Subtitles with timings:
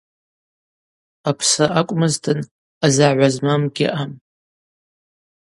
[1.29, 2.39] Апсра акӏвмызтын
[2.83, 4.11] ъазагӏва змам гьаъам.